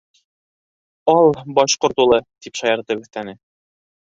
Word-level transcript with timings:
—Ал, 1.13 1.29
башҡорт 1.59 2.01
улы,— 2.07 2.19
тип 2.47 2.61
шаяртып 2.63 3.05
өҫтәне. 3.05 3.37